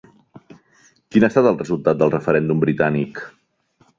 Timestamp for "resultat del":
1.59-2.13